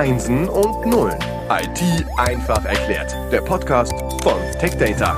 Einsen 0.00 0.48
und 0.48 0.86
Nullen. 0.86 1.18
IT 1.50 2.06
einfach 2.16 2.64
erklärt. 2.64 3.14
Der 3.30 3.42
Podcast 3.42 3.92
von 4.22 4.40
TechData. 4.58 5.14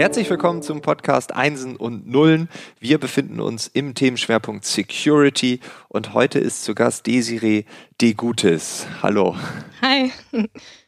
Herzlich 0.00 0.28
willkommen 0.28 0.60
zum 0.60 0.82
Podcast 0.82 1.32
Einsen 1.36 1.76
und 1.76 2.08
Nullen. 2.08 2.48
Wir 2.80 2.98
befinden 2.98 3.38
uns 3.38 3.68
im 3.68 3.94
Themenschwerpunkt 3.94 4.64
Security 4.64 5.60
und 5.86 6.14
heute 6.14 6.40
ist 6.40 6.64
zu 6.64 6.74
Gast 6.74 7.06
Desiree 7.06 7.62
De 8.00 8.14
Gutes. 8.14 8.88
Hallo. 9.04 9.36
Hi. 9.82 10.10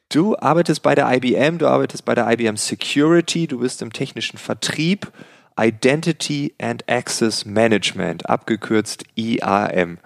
Du 0.09 0.37
arbeitest 0.37 0.83
bei 0.83 0.97
der 0.97 1.09
IBM, 1.09 1.59
du 1.59 1.69
arbeitest 1.69 2.05
bei 2.05 2.17
der 2.17 2.29
IBM 2.33 2.57
Security, 2.57 3.47
du 3.47 3.61
bist 3.61 3.81
im 3.81 3.93
technischen 3.93 4.39
Vertrieb 4.39 5.13
Identity 5.57 6.53
and 6.61 6.83
Access 6.91 7.45
Management, 7.45 8.29
abgekürzt 8.29 9.05
IAM. 9.15 9.99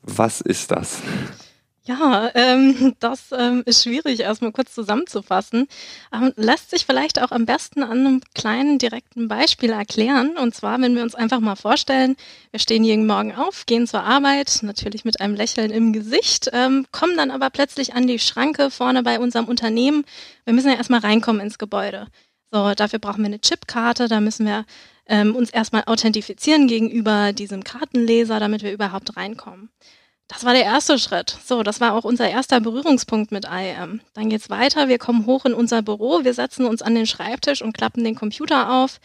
Was 0.00 0.40
ist 0.40 0.70
das? 0.70 1.02
Ja, 1.86 2.30
ähm, 2.34 2.94
das 3.00 3.32
ähm, 3.32 3.62
ist 3.64 3.84
schwierig, 3.84 4.20
erstmal 4.20 4.52
kurz 4.52 4.74
zusammenzufassen. 4.74 5.66
Ähm, 6.12 6.32
lässt 6.36 6.70
sich 6.70 6.84
vielleicht 6.84 7.20
auch 7.22 7.30
am 7.30 7.46
besten 7.46 7.82
an 7.82 7.98
einem 8.00 8.20
kleinen 8.34 8.78
direkten 8.78 9.28
Beispiel 9.28 9.70
erklären. 9.70 10.36
Und 10.36 10.54
zwar, 10.54 10.80
wenn 10.80 10.94
wir 10.94 11.02
uns 11.02 11.14
einfach 11.14 11.40
mal 11.40 11.56
vorstellen, 11.56 12.16
wir 12.50 12.60
stehen 12.60 12.84
jeden 12.84 13.06
Morgen 13.06 13.34
auf, 13.34 13.64
gehen 13.66 13.86
zur 13.86 14.02
Arbeit, 14.02 14.60
natürlich 14.62 15.04
mit 15.04 15.20
einem 15.20 15.34
Lächeln 15.34 15.70
im 15.70 15.92
Gesicht, 15.92 16.50
ähm, 16.52 16.86
kommen 16.92 17.16
dann 17.16 17.30
aber 17.30 17.48
plötzlich 17.50 17.94
an 17.94 18.06
die 18.06 18.18
Schranke 18.18 18.70
vorne 18.70 19.02
bei 19.02 19.18
unserem 19.18 19.46
Unternehmen. 19.46 20.04
Wir 20.44 20.52
müssen 20.52 20.70
ja 20.70 20.76
erstmal 20.76 21.00
reinkommen 21.00 21.40
ins 21.40 21.58
Gebäude. 21.58 22.08
So, 22.52 22.74
dafür 22.74 22.98
brauchen 22.98 23.20
wir 23.22 23.26
eine 23.26 23.40
Chipkarte, 23.40 24.08
da 24.08 24.20
müssen 24.20 24.44
wir 24.44 24.66
ähm, 25.06 25.34
uns 25.36 25.50
erstmal 25.50 25.84
authentifizieren 25.86 26.66
gegenüber 26.66 27.32
diesem 27.32 27.64
Kartenleser, 27.64 28.40
damit 28.40 28.62
wir 28.62 28.72
überhaupt 28.72 29.16
reinkommen. 29.16 29.70
Das 30.30 30.44
war 30.44 30.52
der 30.52 30.62
erste 30.62 30.96
Schritt. 30.96 31.36
So, 31.44 31.64
das 31.64 31.80
war 31.80 31.92
auch 31.92 32.04
unser 32.04 32.30
erster 32.30 32.60
Berührungspunkt 32.60 33.32
mit 33.32 33.46
IAM. 33.46 34.00
Dann 34.14 34.30
geht's 34.30 34.48
weiter. 34.48 34.88
Wir 34.88 34.98
kommen 34.98 35.26
hoch 35.26 35.44
in 35.44 35.52
unser 35.52 35.82
Büro, 35.82 36.22
wir 36.22 36.34
setzen 36.34 36.66
uns 36.66 36.82
an 36.82 36.94
den 36.94 37.06
Schreibtisch 37.06 37.62
und 37.62 37.72
klappen 37.72 38.04
den 38.04 38.14
Computer 38.14 38.72
auf. 38.72 39.00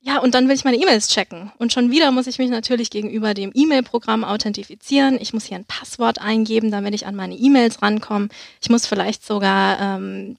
Ja, 0.00 0.18
und 0.18 0.34
dann 0.34 0.48
will 0.48 0.56
ich 0.56 0.64
meine 0.64 0.76
E-Mails 0.76 1.08
checken. 1.08 1.52
Und 1.58 1.72
schon 1.72 1.92
wieder 1.92 2.10
muss 2.10 2.26
ich 2.26 2.38
mich 2.38 2.50
natürlich 2.50 2.90
gegenüber 2.90 3.34
dem 3.34 3.52
E-Mail-Programm 3.54 4.24
authentifizieren. 4.24 5.18
Ich 5.20 5.32
muss 5.32 5.44
hier 5.44 5.58
ein 5.58 5.64
Passwort 5.64 6.20
eingeben, 6.20 6.72
damit 6.72 6.92
ich 6.94 7.06
an 7.06 7.14
meine 7.14 7.36
E-Mails 7.36 7.80
rankomme. 7.80 8.28
Ich 8.60 8.68
muss 8.68 8.86
vielleicht 8.86 9.24
sogar 9.24 9.80
ähm, 9.80 10.38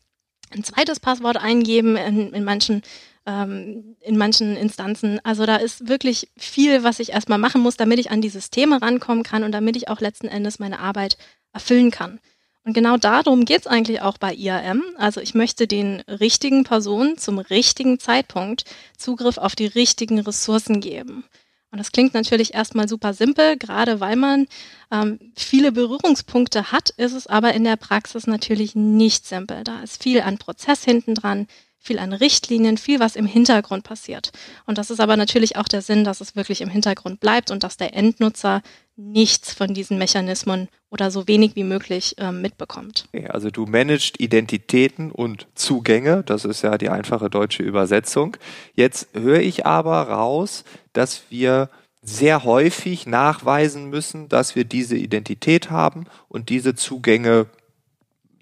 ein 0.51 0.65
zweites 0.65 0.99
Passwort 0.99 1.37
eingeben. 1.37 1.95
In, 1.95 2.33
in 2.33 2.43
manchen 2.43 2.83
ähm, 3.29 3.95
in 4.01 4.17
manchen 4.17 4.57
Instanzen. 4.57 5.19
Also 5.23 5.45
da 5.45 5.57
ist 5.57 5.87
wirklich 5.87 6.29
viel, 6.35 6.83
was 6.83 6.99
ich 6.99 7.11
erstmal 7.11 7.37
machen 7.37 7.61
muss, 7.61 7.77
damit 7.77 7.99
ich 7.99 8.09
an 8.09 8.21
die 8.21 8.29
Systeme 8.29 8.81
rankommen 8.81 9.23
kann 9.23 9.43
und 9.43 9.51
damit 9.51 9.75
ich 9.75 9.87
auch 9.87 10.01
letzten 10.01 10.27
Endes 10.27 10.57
meine 10.57 10.79
Arbeit 10.79 11.17
erfüllen 11.53 11.91
kann. 11.91 12.19
Und 12.65 12.73
genau 12.73 12.97
darum 12.97 13.45
geht 13.45 13.61
es 13.61 13.67
eigentlich 13.67 14.01
auch 14.01 14.17
bei 14.17 14.33
IAM. 14.33 14.83
Also 14.97 15.21
ich 15.21 15.35
möchte 15.35 15.67
den 15.67 16.01
richtigen 16.01 16.63
Personen 16.63 17.17
zum 17.17 17.39
richtigen 17.39 17.99
Zeitpunkt 17.99 18.65
Zugriff 18.97 19.37
auf 19.37 19.55
die 19.55 19.67
richtigen 19.67 20.19
Ressourcen 20.19 20.81
geben. 20.81 21.23
Und 21.71 21.77
das 21.77 21.91
klingt 21.91 22.15
natürlich 22.15 22.55
erstmal 22.55 22.89
super 22.89 23.13
simpel, 23.13 23.55
gerade 23.57 23.99
weil 23.99 24.15
man 24.15 24.47
ähm, 24.91 25.19
viele 25.35 25.71
Berührungspunkte 25.71 26.71
hat, 26.71 26.89
ist 26.89 27.13
es 27.13 27.27
aber 27.27 27.53
in 27.53 27.63
der 27.63 27.75
Praxis 27.75 28.25
natürlich 28.25 28.73
nicht 28.73 29.27
simpel. 29.27 29.63
Da 29.63 29.81
ist 29.83 30.01
viel 30.01 30.21
an 30.21 30.39
Prozess 30.39 30.83
hinten 30.83 31.13
dran, 31.13 31.47
viel 31.79 31.97
an 31.99 32.13
Richtlinien, 32.13 32.77
viel, 32.77 32.99
was 32.99 33.15
im 33.15 33.25
Hintergrund 33.25 33.83
passiert. 33.83 34.31
Und 34.65 34.77
das 34.77 34.91
ist 34.91 34.99
aber 34.99 35.15
natürlich 35.17 35.55
auch 35.55 35.67
der 35.67 35.81
Sinn, 35.81 36.03
dass 36.03 36.21
es 36.21 36.35
wirklich 36.35 36.61
im 36.61 36.69
Hintergrund 36.69 37.19
bleibt 37.19 37.51
und 37.51 37.63
dass 37.63 37.77
der 37.77 37.95
Endnutzer 37.95 38.61
nichts 38.97 39.53
von 39.53 39.73
diesen 39.73 39.97
Mechanismen 39.97 40.67
oder 40.89 41.09
so 41.09 41.27
wenig 41.27 41.55
wie 41.55 41.63
möglich 41.63 42.17
äh, 42.17 42.33
mitbekommt. 42.33 43.07
Also 43.29 43.49
du 43.49 43.65
managst 43.65 44.19
Identitäten 44.19 45.09
und 45.11 45.47
Zugänge, 45.55 46.23
das 46.25 46.43
ist 46.43 46.63
ja 46.63 46.77
die 46.77 46.89
einfache 46.89 47.29
deutsche 47.29 47.63
Übersetzung. 47.63 48.35
Jetzt 48.75 49.07
höre 49.13 49.39
ich 49.39 49.65
aber 49.65 50.01
raus, 50.01 50.65
dass 50.91 51.23
wir 51.29 51.69
sehr 52.01 52.43
häufig 52.43 53.07
nachweisen 53.07 53.89
müssen, 53.89 54.27
dass 54.27 54.55
wir 54.55 54.65
diese 54.65 54.97
Identität 54.97 55.69
haben 55.69 56.05
und 56.27 56.49
diese 56.49 56.75
Zugänge 56.75 57.47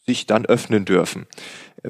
sich 0.06 0.25
dann 0.25 0.45
öffnen 0.45 0.85
dürfen. 0.85 1.28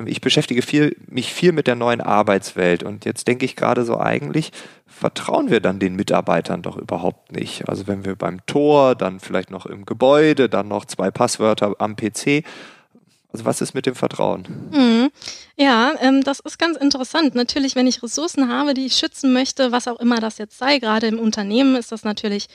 Ich 0.05 0.21
beschäftige 0.21 0.61
viel, 0.61 0.95
mich 1.07 1.33
viel 1.33 1.51
mit 1.51 1.67
der 1.67 1.75
neuen 1.75 2.01
Arbeitswelt 2.01 2.83
und 2.83 3.05
jetzt 3.05 3.27
denke 3.27 3.45
ich 3.45 3.55
gerade 3.55 3.85
so 3.85 3.99
eigentlich, 3.99 4.51
vertrauen 4.85 5.49
wir 5.49 5.59
dann 5.59 5.79
den 5.79 5.95
Mitarbeitern 5.95 6.61
doch 6.61 6.77
überhaupt 6.77 7.31
nicht. 7.31 7.69
Also 7.69 7.87
wenn 7.87 8.05
wir 8.05 8.15
beim 8.15 8.45
Tor, 8.45 8.95
dann 8.95 9.19
vielleicht 9.19 9.51
noch 9.51 9.65
im 9.65 9.85
Gebäude, 9.85 10.49
dann 10.49 10.67
noch 10.67 10.85
zwei 10.85 11.11
Passwörter 11.11 11.75
am 11.79 11.95
PC. 11.95 12.43
Also 13.33 13.45
was 13.45 13.61
ist 13.61 13.73
mit 13.73 13.85
dem 13.85 13.95
Vertrauen? 13.95 14.47
Mhm. 14.71 15.09
Ja, 15.57 15.93
ähm, 16.01 16.23
das 16.23 16.39
ist 16.39 16.57
ganz 16.57 16.77
interessant. 16.77 17.35
Natürlich, 17.35 17.75
wenn 17.75 17.87
ich 17.87 18.01
Ressourcen 18.01 18.49
habe, 18.49 18.73
die 18.73 18.85
ich 18.85 18.95
schützen 18.95 19.33
möchte, 19.33 19.71
was 19.71 19.87
auch 19.87 19.99
immer 19.99 20.19
das 20.19 20.37
jetzt 20.37 20.57
sei, 20.57 20.79
gerade 20.79 21.07
im 21.07 21.19
Unternehmen 21.19 21.75
ist 21.75 21.91
das 21.91 22.03
natürlich 22.03 22.47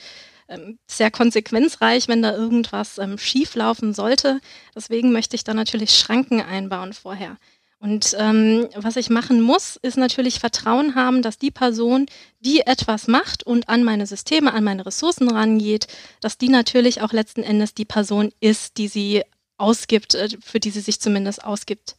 ähm, 0.47 0.79
sehr 0.87 1.11
konsequenzreich, 1.11 2.07
wenn 2.07 2.21
da 2.21 2.33
irgendwas 2.33 2.97
ähm, 2.97 3.17
schief 3.17 3.55
laufen 3.55 3.93
sollte. 3.93 4.39
Deswegen 4.75 5.11
möchte 5.11 5.35
ich 5.35 5.43
da 5.43 5.53
natürlich 5.53 5.97
Schranken 5.97 6.41
einbauen 6.41 6.93
vorher. 6.93 7.37
Und 7.83 8.15
ähm, 8.17 8.69
was 8.75 8.95
ich 8.95 9.09
machen 9.09 9.41
muss, 9.41 9.75
ist 9.75 9.97
natürlich 9.97 10.39
Vertrauen 10.39 10.95
haben, 10.95 11.21
dass 11.21 11.37
die 11.37 11.51
Person, 11.51 12.05
die 12.39 12.61
etwas 12.61 13.09
macht 13.09 13.43
und 13.43 13.67
an 13.67 13.83
meine 13.83 14.07
Systeme, 14.07 14.53
an 14.53 14.63
meine 14.63 14.85
Ressourcen 14.85 15.29
rangeht, 15.29 15.87
dass 16.21 16.37
die 16.37 16.47
natürlich 16.47 17.01
auch 17.01 17.11
letzten 17.11 17.43
Endes 17.43 17.73
die 17.73 17.83
Person 17.83 18.31
ist, 18.39 18.77
die 18.77 18.87
sie 18.87 19.23
ausgibt, 19.57 20.15
äh, 20.15 20.29
für 20.41 20.61
die 20.61 20.69
sie 20.69 20.79
sich 20.79 21.01
zumindest 21.01 21.43
ausgibt. 21.43 21.97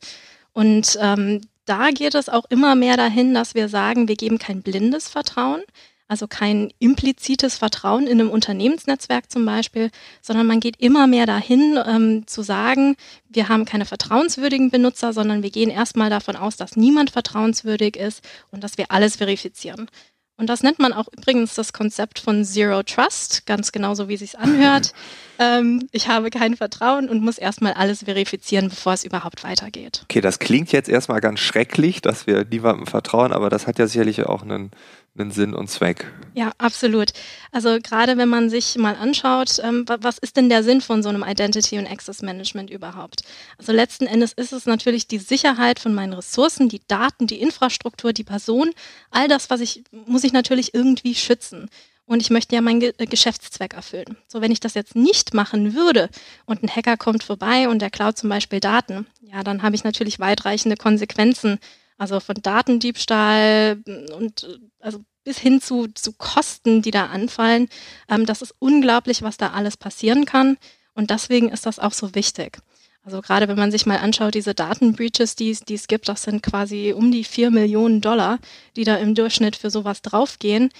Und 0.54 0.98
ähm, 1.02 1.42
da 1.66 1.90
geht 1.90 2.14
es 2.14 2.30
auch 2.30 2.46
immer 2.48 2.74
mehr 2.74 2.96
dahin, 2.96 3.34
dass 3.34 3.54
wir 3.54 3.68
sagen, 3.68 4.08
wir 4.08 4.16
geben 4.16 4.38
kein 4.38 4.62
blindes 4.62 5.10
Vertrauen, 5.10 5.62
also 6.08 6.26
kein 6.26 6.72
implizites 6.78 7.56
Vertrauen 7.56 8.06
in 8.06 8.20
einem 8.20 8.30
Unternehmensnetzwerk 8.30 9.30
zum 9.30 9.46
Beispiel, 9.46 9.90
sondern 10.20 10.46
man 10.46 10.60
geht 10.60 10.76
immer 10.80 11.06
mehr 11.06 11.26
dahin 11.26 11.78
ähm, 11.86 12.26
zu 12.26 12.42
sagen, 12.42 12.96
wir 13.28 13.48
haben 13.48 13.64
keine 13.64 13.86
vertrauenswürdigen 13.86 14.70
Benutzer, 14.70 15.12
sondern 15.12 15.42
wir 15.42 15.50
gehen 15.50 15.70
erstmal 15.70 16.10
davon 16.10 16.36
aus, 16.36 16.56
dass 16.56 16.76
niemand 16.76 17.10
vertrauenswürdig 17.10 17.96
ist 17.96 18.22
und 18.50 18.62
dass 18.62 18.78
wir 18.78 18.90
alles 18.90 19.16
verifizieren. 19.16 19.88
Und 20.36 20.48
das 20.50 20.64
nennt 20.64 20.80
man 20.80 20.92
auch 20.92 21.06
übrigens 21.16 21.54
das 21.54 21.72
Konzept 21.72 22.18
von 22.18 22.44
Zero 22.44 22.82
Trust, 22.82 23.46
ganz 23.46 23.70
genauso 23.70 24.08
wie 24.08 24.14
es 24.14 24.20
sich 24.20 24.36
anhört. 24.36 24.92
ähm, 25.38 25.88
ich 25.92 26.08
habe 26.08 26.30
kein 26.30 26.56
Vertrauen 26.56 27.08
und 27.08 27.22
muss 27.22 27.38
erstmal 27.38 27.74
alles 27.74 28.02
verifizieren, 28.02 28.68
bevor 28.68 28.94
es 28.94 29.04
überhaupt 29.04 29.44
weitergeht. 29.44 30.00
Okay, 30.04 30.20
das 30.20 30.40
klingt 30.40 30.72
jetzt 30.72 30.88
erstmal 30.88 31.20
ganz 31.20 31.38
schrecklich, 31.38 32.02
dass 32.02 32.26
wir 32.26 32.44
niemandem 32.44 32.88
vertrauen, 32.88 33.32
aber 33.32 33.48
das 33.48 33.68
hat 33.68 33.78
ja 33.78 33.86
sicherlich 33.86 34.26
auch 34.26 34.42
einen 34.42 34.72
einen 35.16 35.30
Sinn 35.30 35.54
und 35.54 35.68
Zweck. 35.68 36.12
Ja, 36.34 36.52
absolut. 36.58 37.12
Also 37.52 37.78
gerade 37.80 38.16
wenn 38.16 38.28
man 38.28 38.50
sich 38.50 38.76
mal 38.76 38.96
anschaut, 38.96 39.60
ähm, 39.62 39.84
was 39.86 40.18
ist 40.18 40.36
denn 40.36 40.48
der 40.48 40.64
Sinn 40.64 40.80
von 40.80 41.02
so 41.02 41.08
einem 41.08 41.22
Identity 41.22 41.78
und 41.78 41.86
Access 41.86 42.22
Management 42.22 42.70
überhaupt? 42.70 43.22
Also 43.56 43.72
letzten 43.72 44.06
Endes 44.06 44.32
ist 44.32 44.52
es 44.52 44.66
natürlich 44.66 45.06
die 45.06 45.18
Sicherheit 45.18 45.78
von 45.78 45.94
meinen 45.94 46.14
Ressourcen, 46.14 46.68
die 46.68 46.82
Daten, 46.88 47.28
die 47.28 47.40
Infrastruktur, 47.40 48.12
die 48.12 48.24
Person, 48.24 48.72
all 49.10 49.28
das, 49.28 49.50
was 49.50 49.60
ich, 49.60 49.84
muss 50.06 50.24
ich 50.24 50.32
natürlich 50.32 50.74
irgendwie 50.74 51.14
schützen. 51.14 51.70
Und 52.06 52.20
ich 52.20 52.30
möchte 52.30 52.54
ja 52.54 52.60
meinen 52.60 52.80
Ge 52.80 52.92
äh, 52.98 53.06
Geschäftszweck 53.06 53.74
erfüllen. 53.74 54.16
So, 54.28 54.40
wenn 54.40 54.52
ich 54.52 54.60
das 54.60 54.74
jetzt 54.74 54.96
nicht 54.96 55.32
machen 55.32 55.74
würde 55.74 56.10
und 56.44 56.62
ein 56.62 56.68
Hacker 56.68 56.96
kommt 56.96 57.22
vorbei 57.22 57.68
und 57.68 57.80
der 57.80 57.90
klaut 57.90 58.18
zum 58.18 58.28
Beispiel 58.28 58.60
Daten, 58.60 59.06
ja, 59.22 59.42
dann 59.42 59.62
habe 59.62 59.74
ich 59.74 59.84
natürlich 59.84 60.18
weitreichende 60.18 60.76
Konsequenzen 60.76 61.58
also 61.96 62.20
von 62.20 62.36
Datendiebstahl 62.40 63.82
und 64.16 64.60
also 64.80 65.04
bis 65.24 65.38
hin 65.38 65.60
zu, 65.60 65.88
zu 65.88 66.12
Kosten, 66.12 66.82
die 66.82 66.90
da 66.90 67.06
anfallen. 67.06 67.68
Ähm, 68.08 68.26
das 68.26 68.42
ist 68.42 68.54
unglaublich, 68.58 69.22
was 69.22 69.36
da 69.36 69.50
alles 69.50 69.76
passieren 69.76 70.26
kann. 70.26 70.58
Und 70.94 71.10
deswegen 71.10 71.48
ist 71.48 71.66
das 71.66 71.78
auch 71.78 71.92
so 71.92 72.14
wichtig. 72.14 72.58
Also 73.04 73.20
gerade 73.20 73.48
wenn 73.48 73.58
man 73.58 73.70
sich 73.70 73.84
mal 73.84 73.98
anschaut, 73.98 74.34
diese 74.34 74.54
Datenbreaches, 74.54 75.36
die, 75.36 75.50
es 75.50 75.86
gibt, 75.86 76.08
das 76.08 76.22
sind 76.22 76.42
quasi 76.42 76.94
um 76.96 77.10
die 77.10 77.24
vier 77.24 77.50
Millionen 77.50 78.00
Dollar, 78.00 78.38
die 78.76 78.84
da 78.84 78.96
im 78.96 79.14
Durchschnitt 79.14 79.56
für 79.56 79.70
sowas 79.70 80.00
draufgehen. 80.00 80.70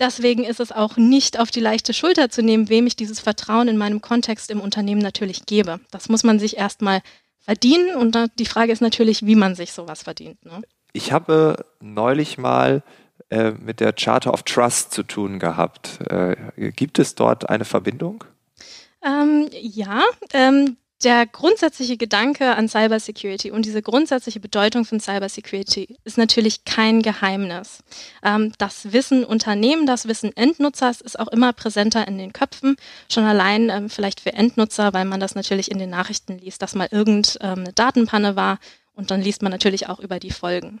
Deswegen 0.00 0.44
ist 0.44 0.60
es 0.60 0.72
auch 0.72 0.96
nicht 0.96 1.38
auf 1.38 1.50
die 1.50 1.60
leichte 1.60 1.92
Schulter 1.92 2.30
zu 2.30 2.42
nehmen, 2.42 2.68
wem 2.70 2.86
ich 2.86 2.96
dieses 2.96 3.20
Vertrauen 3.20 3.68
in 3.68 3.76
meinem 3.76 4.00
Kontext 4.00 4.50
im 4.50 4.60
Unternehmen 4.60 5.02
natürlich 5.02 5.44
gebe. 5.44 5.80
Das 5.90 6.08
muss 6.08 6.24
man 6.24 6.38
sich 6.38 6.56
erstmal 6.56 7.02
verdienen. 7.42 7.96
Und 7.96 8.16
die 8.38 8.46
Frage 8.46 8.72
ist 8.72 8.80
natürlich, 8.80 9.26
wie 9.26 9.34
man 9.34 9.54
sich 9.54 9.72
sowas 9.72 10.02
verdient. 10.02 10.44
Ne? 10.44 10.62
Ich 10.92 11.12
habe 11.12 11.64
neulich 11.80 12.38
mal 12.38 12.82
äh, 13.30 13.52
mit 13.52 13.80
der 13.80 13.92
Charter 13.92 14.32
of 14.32 14.42
Trust 14.42 14.92
zu 14.92 15.02
tun 15.02 15.38
gehabt. 15.38 16.00
Äh, 16.10 16.36
gibt 16.72 16.98
es 16.98 17.14
dort 17.14 17.48
eine 17.48 17.64
Verbindung? 17.64 18.24
Ähm, 19.04 19.48
ja, 19.52 20.02
ähm, 20.32 20.76
der 21.04 21.26
grundsätzliche 21.26 21.96
Gedanke 21.96 22.54
an 22.54 22.68
Cybersecurity 22.68 23.50
und 23.50 23.66
diese 23.66 23.82
grundsätzliche 23.82 24.40
Bedeutung 24.40 24.84
von 24.84 25.00
Cybersecurity 25.00 25.96
ist 26.04 26.18
natürlich 26.18 26.64
kein 26.64 27.02
Geheimnis. 27.02 27.82
Ähm, 28.22 28.52
das 28.58 28.92
Wissen 28.92 29.24
Unternehmen, 29.24 29.86
das 29.86 30.06
Wissen 30.06 30.36
Endnutzers 30.36 31.00
ist 31.00 31.18
auch 31.18 31.28
immer 31.28 31.52
präsenter 31.52 32.06
in 32.06 32.18
den 32.18 32.32
Köpfen. 32.32 32.76
Schon 33.10 33.24
allein 33.24 33.68
ähm, 33.70 33.90
vielleicht 33.90 34.20
für 34.20 34.32
Endnutzer, 34.32 34.92
weil 34.92 35.04
man 35.04 35.20
das 35.20 35.34
natürlich 35.34 35.70
in 35.70 35.78
den 35.78 35.90
Nachrichten 35.90 36.38
liest, 36.38 36.62
dass 36.62 36.74
mal 36.74 36.88
irgendeine 36.90 37.52
ähm, 37.52 37.74
Datenpanne 37.74 38.36
war 38.36 38.58
und 38.94 39.10
dann 39.10 39.22
liest 39.22 39.42
man 39.42 39.52
natürlich 39.52 39.88
auch 39.88 40.00
über 40.00 40.18
die 40.18 40.30
Folgen. 40.30 40.80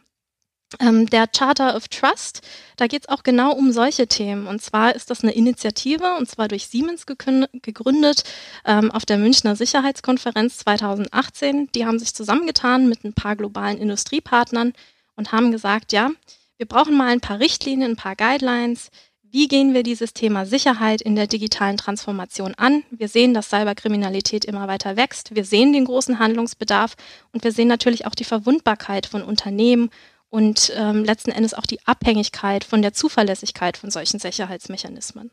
Ähm, 0.80 1.06
der 1.06 1.26
Charter 1.26 1.76
of 1.76 1.88
Trust, 1.88 2.42
da 2.76 2.86
geht 2.86 3.02
es 3.02 3.08
auch 3.08 3.22
genau 3.22 3.52
um 3.52 3.72
solche 3.72 4.06
Themen. 4.06 4.46
Und 4.46 4.62
zwar 4.62 4.94
ist 4.94 5.10
das 5.10 5.22
eine 5.22 5.32
Initiative, 5.32 6.14
und 6.18 6.28
zwar 6.28 6.48
durch 6.48 6.66
Siemens 6.66 7.06
gegründet, 7.06 8.24
ähm, 8.64 8.90
auf 8.90 9.04
der 9.04 9.18
Münchner 9.18 9.56
Sicherheitskonferenz 9.56 10.58
2018. 10.58 11.70
Die 11.74 11.86
haben 11.86 11.98
sich 11.98 12.14
zusammengetan 12.14 12.88
mit 12.88 13.04
ein 13.04 13.12
paar 13.12 13.36
globalen 13.36 13.78
Industriepartnern 13.78 14.72
und 15.16 15.32
haben 15.32 15.52
gesagt, 15.52 15.92
ja, 15.92 16.10
wir 16.56 16.66
brauchen 16.66 16.96
mal 16.96 17.08
ein 17.08 17.20
paar 17.20 17.40
Richtlinien, 17.40 17.92
ein 17.92 17.96
paar 17.96 18.16
Guidelines. 18.16 18.90
Wie 19.34 19.48
gehen 19.48 19.72
wir 19.72 19.82
dieses 19.82 20.12
Thema 20.12 20.44
Sicherheit 20.44 21.00
in 21.00 21.16
der 21.16 21.26
digitalen 21.26 21.78
Transformation 21.78 22.54
an? 22.54 22.82
Wir 22.90 23.08
sehen, 23.08 23.32
dass 23.32 23.48
Cyberkriminalität 23.48 24.44
immer 24.44 24.68
weiter 24.68 24.96
wächst. 24.96 25.34
Wir 25.34 25.46
sehen 25.46 25.72
den 25.72 25.86
großen 25.86 26.18
Handlungsbedarf 26.18 26.96
und 27.32 27.42
wir 27.42 27.50
sehen 27.50 27.68
natürlich 27.68 28.06
auch 28.06 28.14
die 28.14 28.24
Verwundbarkeit 28.24 29.06
von 29.06 29.22
Unternehmen 29.22 29.88
und 30.32 30.72
ähm, 30.74 31.04
letzten 31.04 31.30
Endes 31.30 31.52
auch 31.52 31.66
die 31.66 31.78
Abhängigkeit 31.84 32.64
von 32.64 32.80
der 32.80 32.94
Zuverlässigkeit 32.94 33.76
von 33.76 33.90
solchen 33.90 34.18
Sicherheitsmechanismen. 34.18 35.30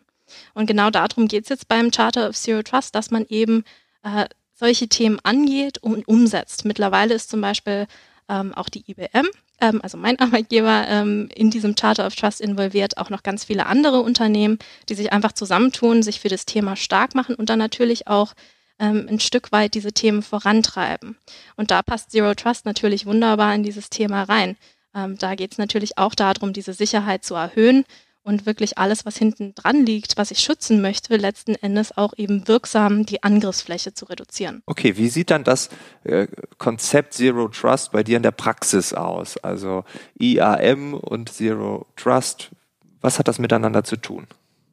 Und 0.54 0.66
genau 0.66 0.90
darum 0.90 1.30
geht 1.30 1.44
es 1.44 1.50
jetzt 1.50 1.70
beim 1.70 1.90
Charter 1.90 2.28
of 2.28 2.36
Zero 2.36 2.64
Trust, 2.64 2.94
dass 2.96 3.10
man 3.10 3.26
eben 3.30 3.64
äh, 4.04 4.26
solche 4.54 4.90
Themen 4.90 5.18
angeht 5.24 5.78
und 5.78 6.06
umsetzt. 6.06 6.66
Mittlerweile 6.66 7.14
ist 7.14 7.30
zum 7.30 7.40
Beispiel 7.40 7.88
ähm, 8.28 8.54
auch 8.54 8.68
die 8.68 8.84
IBM, 8.92 9.26
ähm, 9.62 9.80
also 9.82 9.98
mein 9.98 10.20
Arbeitgeber, 10.20 10.86
ähm, 10.90 11.30
in 11.34 11.50
diesem 11.50 11.76
Charter 11.76 12.06
of 12.06 12.16
Trust 12.16 12.42
involviert, 12.42 12.98
auch 12.98 13.10
noch 13.10 13.24
ganz 13.24 13.46
viele 13.46 13.68
andere 13.68 14.02
Unternehmen, 14.02 14.60
die 14.90 14.96
sich 14.96 15.14
einfach 15.14 15.32
zusammentun, 15.32 16.04
sich 16.04 16.20
für 16.20 16.30
das 16.30 16.46
Thema 16.46 16.76
stark 16.76 17.16
machen 17.16 17.36
und 17.36 17.50
dann 17.50 17.60
natürlich 17.60 18.10
auch 18.10 18.34
ähm, 18.80 19.08
ein 19.10 19.22
Stück 19.22 19.54
weit 19.54 19.76
diese 19.76 19.94
Themen 19.94 20.24
vorantreiben. 20.24 21.16
Und 21.56 21.72
da 21.72 21.84
passt 21.84 22.12
Zero 22.12 22.34
Trust 22.36 22.66
natürlich 22.66 23.06
wunderbar 23.06 23.56
in 23.56 23.64
dieses 23.64 23.90
Thema 23.90 24.24
rein. 24.24 24.58
Ähm, 24.96 25.18
da 25.18 25.36
geht 25.36 25.54
es 25.54 25.58
natürlich 25.58 25.98
auch 25.98 26.16
darum, 26.16 26.54
diese 26.54 26.74
Sicherheit 26.74 27.24
zu 27.24 27.36
erhöhen 27.36 27.86
und 28.24 28.46
wirklich 28.46 28.78
alles, 28.78 29.06
was 29.06 29.18
hinten 29.18 29.56
dran 29.56 29.86
liegt, 29.86 30.18
was 30.18 30.32
ich 30.32 30.40
schützen 30.40 30.82
möchte, 30.82 31.16
letzten 31.16 31.56
Endes 31.56 31.98
auch 31.98 32.14
eben 32.18 32.48
wirksam 32.48 33.06
die 33.06 33.24
Angriffsfläche 33.24 33.94
zu 33.94 34.06
reduzieren. 34.06 34.62
Okay, 34.66 34.98
wie 34.98 35.10
sieht 35.10 35.32
dann 35.32 35.44
das 35.44 35.70
äh, 36.04 36.28
Konzept 36.58 37.14
Zero 37.14 37.48
Trust 37.48 37.92
bei 37.92 38.04
dir 38.04 38.18
in 38.18 38.24
der 38.24 38.32
Praxis 38.32 38.94
aus? 38.94 39.38
Also 39.38 39.84
IAM 40.20 40.94
und 40.94 41.32
Zero 41.32 41.88
Trust, 41.96 42.50
was 43.02 43.20
hat 43.20 43.28
das 43.28 43.40
miteinander 43.40 43.84
zu 43.84 43.96
tun? 43.96 44.28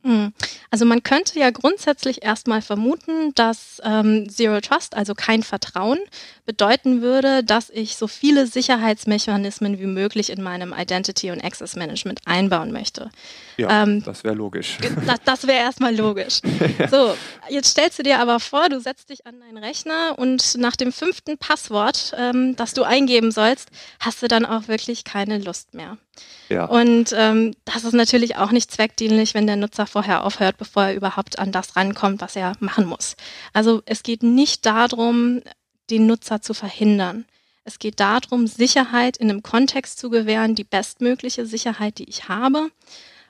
Hm. 0.07 0.33
Also 0.71 0.85
man 0.85 1.03
könnte 1.03 1.37
ja 1.37 1.51
grundsätzlich 1.51 2.23
erstmal 2.23 2.63
vermuten, 2.63 3.35
dass 3.35 3.83
ähm, 3.83 4.29
Zero 4.29 4.61
Trust, 4.61 4.97
also 4.97 5.17
kein 5.17 5.43
Vertrauen, 5.43 5.99
bedeuten 6.45 7.03
würde, 7.03 7.43
dass 7.43 7.71
ich 7.71 7.97
so 7.97 8.07
viele 8.07 8.47
Sicherheitsmechanismen 8.47 9.81
wie 9.81 9.87
möglich 9.87 10.31
in 10.31 10.45
meinem 10.45 10.73
Identity 10.73 11.33
und 11.33 11.43
Access 11.43 11.75
Management 11.75 12.21
einbauen 12.25 12.71
möchte. 12.71 13.11
Ja, 13.57 13.83
ähm, 13.83 14.05
das 14.05 14.23
wäre 14.23 14.37
logisch. 14.37 14.79
Das, 15.07 15.19
das 15.25 15.47
wäre 15.49 15.59
erstmal 15.59 15.95
logisch. 15.95 16.41
So, 16.91 17.17
jetzt 17.49 17.71
stellst 17.71 17.99
du 17.99 18.03
dir 18.03 18.21
aber 18.21 18.39
vor, 18.39 18.69
du 18.69 18.81
setzt 18.81 19.11
dich 19.11 19.27
an 19.27 19.41
deinen 19.41 19.57
Rechner 19.57 20.15
und 20.17 20.57
nach 20.59 20.77
dem 20.77 20.93
fünften 20.93 21.37
Passwort, 21.37 22.15
ähm, 22.17 22.55
das 22.55 22.75
du 22.75 22.85
eingeben 22.85 23.33
sollst, 23.33 23.71
hast 23.99 24.23
du 24.23 24.29
dann 24.29 24.45
auch 24.45 24.69
wirklich 24.69 25.03
keine 25.05 25.39
Lust 25.39 25.75
mehr. 25.75 25.97
Ja. 26.49 26.67
Und 26.67 27.13
ähm, 27.17 27.55
das 27.65 27.85
ist 27.85 27.93
natürlich 27.93 28.37
auch 28.37 28.53
nicht 28.53 28.71
zweckdienlich, 28.71 29.35
wenn 29.35 29.47
der 29.47 29.57
Nutzer 29.57 29.87
vorher 29.97 30.25
aufhört, 30.25 30.59
bevor 30.59 30.85
er 30.85 30.95
überhaupt 30.95 31.39
an 31.39 31.53
das 31.53 31.75
rankommt, 31.75 32.21
was 32.21 32.37
er 32.37 32.53
machen 32.61 32.85
muss. 32.85 33.17
Also 33.55 33.81
es 33.87 34.03
geht 34.03 34.23
nicht 34.23 34.67
darum, 34.67 35.41
den 35.89 36.05
Nutzer 36.05 36.43
zu 36.43 36.53
verhindern. 36.53 37.25
Es 37.65 37.79
geht 37.79 37.99
darum, 37.99 38.47
Sicherheit 38.47 39.17
in 39.17 39.31
einem 39.31 39.43
Kontext 39.43 39.99
zu 39.99 40.11
gewähren, 40.11 40.55
die 40.55 40.65
bestmögliche 40.65 41.47
Sicherheit, 41.47 41.97
die 41.97 42.11
ich 42.11 42.29
habe, 42.29 42.71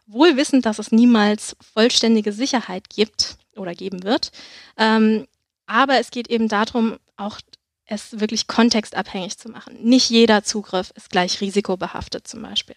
wohl 0.08 0.36
wissend, 0.36 0.66
dass 0.66 0.80
es 0.80 0.90
niemals 0.90 1.54
vollständige 1.72 2.32
Sicherheit 2.32 2.90
gibt 2.90 3.36
oder 3.54 3.72
geben 3.72 4.02
wird. 4.02 4.32
Ähm, 4.76 5.28
aber 5.66 6.00
es 6.00 6.10
geht 6.10 6.26
eben 6.26 6.48
darum, 6.48 6.96
auch 7.16 7.38
es 7.84 8.18
wirklich 8.18 8.48
kontextabhängig 8.48 9.38
zu 9.38 9.50
machen. 9.50 9.76
Nicht 9.84 10.10
jeder 10.10 10.42
Zugriff 10.42 10.90
ist 10.96 11.10
gleich 11.10 11.40
risikobehaftet 11.40 12.26
zum 12.26 12.42
Beispiel. 12.42 12.74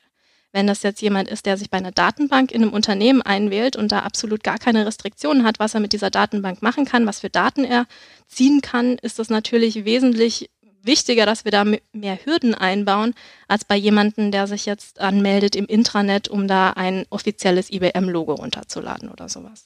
Wenn 0.52 0.66
das 0.66 0.82
jetzt 0.82 1.02
jemand 1.02 1.30
ist, 1.30 1.46
der 1.46 1.58
sich 1.58 1.70
bei 1.70 1.78
einer 1.78 1.92
Datenbank 1.92 2.52
in 2.52 2.64
einem 2.64 2.74
Unternehmen 2.74 3.22
einwählt 3.22 3.76
und 3.76 3.92
da 3.92 4.00
absolut 4.00 4.44
gar 4.44 4.58
keine 4.58 4.86
Restriktionen 4.86 5.44
hat, 5.44 5.60
was 5.60 5.76
er 5.76 5.80
mit 5.80 5.94
dieser 5.94 6.10
Datenbank 6.10 6.62
machen 6.62 6.86
kann, 6.86 7.06
was 7.06 7.20
für 7.20 7.30
Daten 7.30 7.64
er 7.64 7.86
ziehen 8.28 8.62
kann, 8.62 8.98
ist 8.98 9.20
das 9.20 9.30
natürlich 9.30 9.86
wesentlich 9.86 10.50
wichtiger, 10.82 11.26
dass 11.26 11.46
wir 11.46 11.52
da 11.52 11.66
mehr 11.66 12.20
Hürden 12.26 12.56
einbauen, 12.56 13.14
als 13.48 13.66
bei 13.66 13.76
jemandem, 13.76 14.32
der 14.32 14.48
sich 14.48 14.66
jetzt 14.66 15.00
anmeldet 15.00 15.56
im 15.56 15.66
Intranet, 15.66 16.28
um 16.30 16.48
da 16.48 16.72
ein 16.72 17.06
offizielles 17.10 17.70
IBM-Logo 17.72 18.34
runterzuladen 18.34 19.10
oder 19.10 19.30
sowas. 19.30 19.66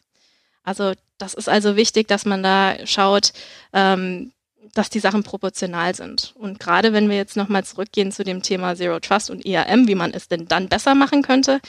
Also 0.63 0.93
das 1.17 1.33
ist 1.33 1.49
also 1.49 1.75
wichtig, 1.75 2.07
dass 2.07 2.25
man 2.25 2.41
da 2.43 2.75
schaut, 2.85 3.33
ähm, 3.73 4.31
dass 4.73 4.89
die 4.89 4.99
Sachen 4.99 5.23
proportional 5.23 5.95
sind. 5.95 6.33
Und 6.35 6.59
gerade 6.59 6.93
wenn 6.93 7.09
wir 7.09 7.15
jetzt 7.15 7.37
nochmal 7.37 7.63
zurückgehen 7.63 8.11
zu 8.11 8.23
dem 8.23 8.41
Thema 8.41 8.75
Zero 8.75 8.99
Trust 8.99 9.29
und 9.29 9.45
IAM, 9.45 9.87
wie 9.87 9.95
man 9.95 10.11
es 10.11 10.27
denn 10.27 10.47
dann 10.47 10.67
besser 10.67 10.95
machen 10.95 11.21
könnte, 11.21 11.59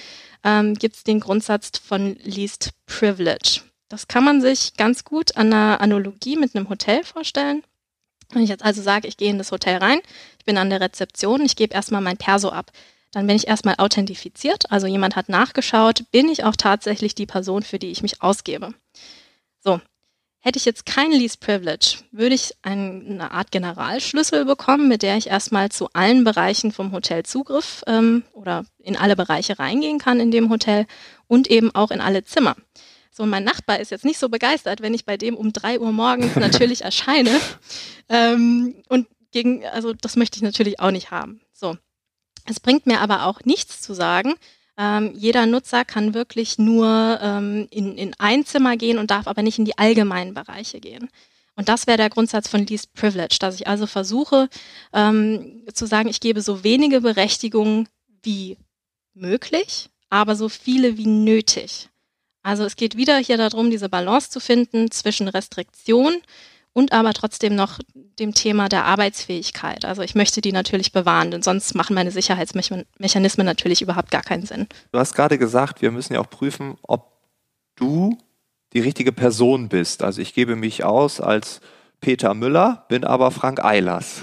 ähm, 0.43 0.75
gibt 0.75 0.97
es 0.97 1.05
den 1.05 1.21
Grundsatz 1.21 1.79
von 1.79 2.17
Least 2.23 2.71
Privilege. 2.87 3.61
Das 3.89 4.09
kann 4.09 4.25
man 4.25 4.41
sich 4.41 4.77
ganz 4.77 5.05
gut 5.05 5.37
an 5.37 5.53
einer 5.53 5.81
Analogie 5.81 6.37
mit 6.37 6.57
einem 6.57 6.69
Hotel 6.69 7.05
vorstellen. 7.05 7.63
Wenn 8.33 8.43
ich 8.43 8.49
jetzt 8.49 8.65
also 8.65 8.83
sage, 8.83 9.07
ich 9.07 9.17
gehe 9.17 9.31
in 9.31 9.39
das 9.39 9.53
Hotel 9.53 9.77
rein, 9.77 10.01
ich 10.39 10.45
bin 10.45 10.57
an 10.57 10.71
der 10.71 10.81
Rezeption, 10.81 11.43
ich 11.43 11.57
gebe 11.57 11.75
erstmal 11.75 12.01
mein 12.01 12.17
Perso 12.17 12.49
ab. 12.49 12.73
Dann 13.13 13.27
bin 13.27 13.37
ich 13.37 13.47
erstmal 13.47 13.77
authentifiziert, 13.79 14.73
also 14.73 14.89
jemand 14.89 15.15
hat 15.15 15.29
nachgeschaut, 15.29 16.11
bin 16.11 16.29
ich 16.29 16.43
auch 16.43 16.57
tatsächlich 16.57 17.15
die 17.15 17.27
Person, 17.27 17.63
für 17.63 17.79
die 17.79 17.93
ich 17.93 18.03
mich 18.03 18.23
ausgebe. 18.23 18.75
So, 19.63 19.81
Hätte 20.45 20.59
ich 20.59 20.67
jetzt 20.67 20.85
kein 20.85 21.11
Lease 21.11 21.39
Privilege, 21.41 22.01
würde 22.13 22.35
ich 22.35 22.53
eine 22.61 23.31
Art 23.31 23.51
Generalschlüssel 23.51 24.45
bekommen, 24.45 24.89
mit 24.89 25.01
der 25.01 25.17
ich 25.17 25.29
erstmal 25.29 25.71
zu 25.71 25.89
allen 25.95 26.23
Bereichen 26.23 26.71
vom 26.71 26.93
Hotel 26.93 27.23
Zugriff 27.23 27.83
ähm, 27.87 28.25
oder 28.35 28.67
in 28.79 28.95
alle 28.95 29.17
Bereiche 29.17 29.59
reingehen 29.59 29.99
kann 29.99 30.21
in 30.21 30.31
dem 30.31 30.51
Hotel 30.51 30.85
und 31.29 31.51
eben 31.51 31.75
auch 31.75 31.91
in 31.91 32.03
alle 32.03 32.25
Zimmer. 32.25 32.57
So, 33.11 33.25
mein 33.25 33.43
Nachbar 33.43 33.81
ist 33.81 33.91
jetzt 33.91 34.05
nicht 34.05 34.19
so 34.19 34.29
begeistert, 34.29 34.83
wenn 34.83 34.93
ich 34.93 35.07
bei 35.07 35.17
dem 35.17 35.35
um 35.35 35.55
drei 35.55 35.81
Uhr 35.81 35.93
morgens 35.93 36.37
natürlich 36.37 36.83
erscheine. 36.83 37.41
Ähm, 38.11 38.75
und 38.91 39.07
gegen, 39.33 39.65
also 39.69 39.95
das 39.95 40.15
möchte 40.17 40.37
ich 40.37 40.43
natürlich 40.43 40.79
auch 40.79 40.91
nicht 40.91 41.11
haben. 41.11 41.41
So. 41.55 41.79
Es 42.45 42.61
bringt 42.61 42.85
mir 42.85 43.01
aber 43.01 43.25
auch 43.25 43.41
nichts 43.47 43.81
zu 43.81 43.95
sagen, 43.95 44.35
ähm, 44.77 45.13
jeder 45.15 45.47
Nutzer 45.47 45.85
kann 45.85 46.15
wirklich 46.15 46.59
nur 46.59 47.19
ähm, 47.23 47.69
in, 47.71 47.97
in 47.97 48.15
ein 48.19 48.45
Zimmer 48.45 48.77
gehen 48.77 48.99
und 48.99 49.11
darf 49.11 49.27
aber 49.27 49.43
nicht 49.43 49.59
in 49.59 49.65
die 49.65 49.79
allgemeinen 49.79 50.35
Bereiche 50.35 50.81
gehen. 50.81 51.09
Und 51.57 51.69
das 51.69 51.87
wäre 51.87 51.99
der 51.99 52.11
Grundsatz 52.11 52.49
von 52.49 52.67
Least 52.67 52.93
Privilege, 52.95 53.37
dass 53.39 53.55
ich 53.55 53.69
also 53.69 53.87
versuche 53.87 54.49
ähm, 54.93 55.63
zu 55.73 55.87
sagen, 55.87 56.09
ich 56.09 56.21
gebe 56.21 56.41
so 56.41 56.65
wenige 56.65 57.01
Berechtigungen 57.01 57.89
wie 58.23 58.57
möglich, 59.15 59.91
aber 60.11 60.35
so 60.35 60.49
viele 60.49 60.97
wie 60.97 61.07
nötig. 61.07 61.89
Also 62.43 62.65
es 62.65 62.77
geht 62.77 62.97
wieder 62.97 63.17
hier 63.19 63.37
darum, 63.37 63.71
diese 63.71 63.89
Balance 63.89 64.31
zu 64.31 64.41
finden 64.41 64.91
zwischen 64.91 65.29
Restriktion 65.29 66.21
und 66.75 66.93
aber 66.93 67.15
trotzdem 67.15 67.55
noch 67.55 67.79
dem 68.19 68.35
Thema 68.35 68.69
der 68.69 68.85
Arbeitsfähigkeit. 68.85 69.87
Also 69.87 70.03
ich 70.03 70.15
möchte 70.15 70.43
die 70.43 70.53
natürlich 70.53 70.93
bewahren, 70.93 71.31
denn 71.31 71.43
sonst 71.43 71.75
machen 71.75 71.95
meine 71.95 72.11
Sicherheitsmechanismen 72.11 73.47
natürlich 73.47 73.81
überhaupt 73.81 74.11
gar 74.11 74.23
keinen 74.23 74.45
Sinn. 74.45 74.67
Du 74.93 74.99
hast 74.99 75.15
gerade 75.15 75.39
gesagt, 75.39 75.81
wir 75.81 75.91
müssen 75.91 76.15
ja 76.15 76.21
auch 76.21 76.29
prüfen, 76.29 76.77
ob 76.83 77.13
du 77.77 78.19
die 78.75 78.81
richtige 78.81 79.13
Person 79.13 79.69
bist. 79.69 80.03
Also 80.03 80.21
ich 80.21 80.35
gebe 80.35 80.57
mich 80.57 80.85
aus 80.85 81.21
als 81.21 81.61
Peter 82.01 82.35
Müller, 82.35 82.85
bin 82.89 83.05
aber 83.05 83.31
Frank 83.31 83.65
Eilers. 83.65 84.21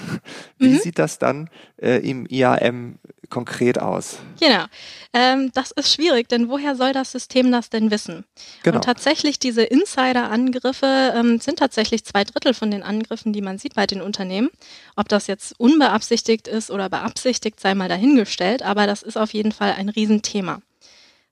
Wie 0.60 0.70
mhm. 0.70 0.80
sieht 0.80 1.00
das 1.00 1.18
dann 1.18 1.50
äh, 1.78 1.98
im 2.08 2.26
IAM 2.28 3.00
konkret 3.32 3.80
aus? 3.80 4.20
Genau. 4.40 4.66
Ähm, 5.14 5.52
das 5.54 5.72
ist 5.72 5.92
schwierig, 5.92 6.30
denn 6.30 6.50
woher 6.50 6.76
soll 6.76 6.94
das 6.94 7.12
System 7.12 7.52
das 7.52 7.72
denn 7.72 7.90
wissen? 7.90 8.26
Genau. 8.62 8.76
Und 8.76 8.84
tatsächlich 8.84 9.40
diese 9.40 9.64
Insider-Angriffe 9.64 11.14
ähm, 11.16 11.40
sind 11.40 11.58
tatsächlich 11.58 12.06
zwei 12.06 12.24
Drittel 12.24 12.54
von 12.54 12.70
den 12.70 12.84
Angriffen, 12.84 13.34
die 13.34 13.42
man 13.42 13.58
sieht 13.58 13.74
bei 13.74 13.88
den 13.88 14.02
Unternehmen. 14.02 14.50
Ob 14.96 15.10
das 15.10 15.26
jetzt 15.26 15.60
unbeabsichtigt 15.60 16.48
ist 16.48 16.70
oder 16.70 16.90
beabsichtigt, 16.90 17.60
sei 17.60 17.74
mal 17.74 17.90
dahingestellt, 17.90 18.62
aber 18.62 18.86
das 18.86 19.02
ist 19.02 19.18
auf 19.18 19.34
jeden 19.34 19.52
Fall 19.52 19.74
ein 19.74 19.90
Riesenthema. 19.90 20.62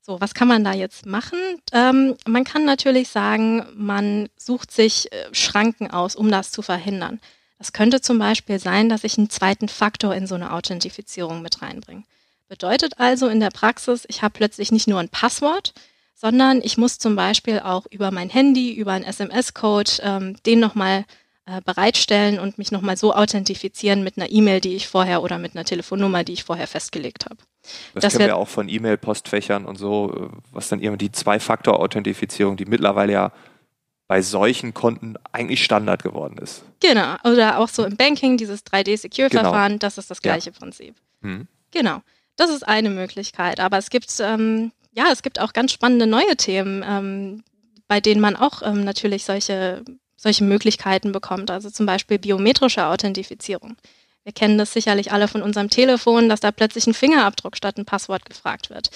So, 0.01 0.19
was 0.19 0.33
kann 0.33 0.47
man 0.47 0.63
da 0.63 0.73
jetzt 0.73 1.05
machen? 1.05 1.37
Ähm, 1.71 2.15
man 2.25 2.43
kann 2.43 2.65
natürlich 2.65 3.09
sagen, 3.09 3.63
man 3.75 4.27
sucht 4.37 4.71
sich 4.71 5.11
äh, 5.11 5.25
Schranken 5.33 5.91
aus, 5.91 6.15
um 6.15 6.31
das 6.31 6.49
zu 6.49 6.63
verhindern. 6.63 7.19
Das 7.59 7.73
könnte 7.73 8.01
zum 8.01 8.17
Beispiel 8.17 8.57
sein, 8.57 8.89
dass 8.89 9.03
ich 9.03 9.17
einen 9.17 9.29
zweiten 9.29 9.67
Faktor 9.67 10.15
in 10.15 10.25
so 10.25 10.35
eine 10.35 10.53
Authentifizierung 10.53 11.41
mit 11.41 11.61
reinbringe. 11.61 12.03
Bedeutet 12.47 12.93
also 12.97 13.27
in 13.27 13.39
der 13.39 13.51
Praxis, 13.51 14.05
ich 14.07 14.23
habe 14.23 14.33
plötzlich 14.33 14.71
nicht 14.71 14.87
nur 14.87 14.99
ein 14.99 15.09
Passwort, 15.09 15.73
sondern 16.15 16.61
ich 16.63 16.77
muss 16.77 16.97
zum 16.97 17.15
Beispiel 17.15 17.59
auch 17.59 17.85
über 17.91 18.11
mein 18.11 18.29
Handy, 18.29 18.73
über 18.73 18.93
einen 18.93 19.05
SMS-Code 19.05 19.91
ähm, 20.01 20.35
den 20.45 20.59
nochmal 20.59 21.05
äh, 21.45 21.61
bereitstellen 21.65 22.39
und 22.39 22.57
mich 22.57 22.71
nochmal 22.71 22.95
so 22.95 23.13
authentifizieren 23.13 24.03
mit 24.03 24.17
einer 24.17 24.31
E-Mail, 24.31 24.61
die 24.61 24.75
ich 24.75 24.87
vorher 24.87 25.21
oder 25.21 25.37
mit 25.37 25.55
einer 25.55 25.65
Telefonnummer, 25.65 26.23
die 26.23 26.33
ich 26.33 26.43
vorher 26.43 26.67
festgelegt 26.67 27.25
habe. 27.25 27.37
Das, 27.93 28.03
das 28.03 28.13
kennen 28.13 28.27
wir 28.27 28.37
auch 28.37 28.47
von 28.47 28.69
E-Mail-Postfächern 28.69 29.65
und 29.65 29.77
so, 29.77 30.13
äh, 30.13 30.37
was 30.51 30.69
dann 30.69 30.79
irgendwie 30.79 31.05
die 31.05 31.11
Zwei-Faktor-Authentifizierung, 31.11 32.55
die 32.55 32.65
mittlerweile 32.65 33.13
ja 33.13 33.31
bei 34.09 34.21
solchen 34.21 34.73
Konten 34.73 35.15
eigentlich 35.31 35.63
Standard 35.63 36.03
geworden 36.03 36.37
ist. 36.39 36.63
Genau, 36.81 37.15
oder 37.23 37.59
auch 37.59 37.69
so 37.69 37.85
im 37.85 37.95
Banking, 37.95 38.37
dieses 38.37 38.65
3D-Secure-Verfahren, 38.65 39.73
genau. 39.73 39.79
das 39.79 39.97
ist 39.97 40.09
das 40.09 40.21
gleiche 40.21 40.49
ja. 40.49 40.57
Prinzip. 40.57 40.95
Hm. 41.21 41.47
Genau, 41.71 42.01
das 42.35 42.49
ist 42.49 42.67
eine 42.67 42.89
Möglichkeit. 42.89 43.59
Aber 43.59 43.77
es 43.77 43.89
gibt, 43.91 44.11
ähm, 44.19 44.71
ja, 44.91 45.05
es 45.11 45.21
gibt 45.21 45.39
auch 45.39 45.53
ganz 45.53 45.71
spannende 45.71 46.07
neue 46.07 46.35
Themen, 46.35 46.83
ähm, 46.85 47.43
bei 47.87 48.01
denen 48.01 48.19
man 48.19 48.35
auch 48.35 48.63
ähm, 48.63 48.83
natürlich 48.83 49.25
solche 49.25 49.83
solche 50.19 50.43
Möglichkeiten 50.43 51.11
bekommt. 51.11 51.49
Also 51.49 51.69
zum 51.69 51.85
Beispiel 51.85 52.19
biometrische 52.19 52.85
Authentifizierung. 52.85 53.77
Wir 54.23 54.33
kennen 54.33 54.57
das 54.57 54.73
sicherlich 54.73 55.11
alle 55.13 55.27
von 55.27 55.41
unserem 55.41 55.69
Telefon, 55.69 56.27
dass 56.27 56.41
da 56.41 56.51
plötzlich 56.51 56.85
ein 56.87 56.93
Fingerabdruck 56.93 57.55
statt 57.55 57.77
ein 57.77 57.85
Passwort 57.85 58.25
gefragt 58.25 58.69
wird. 58.69 58.89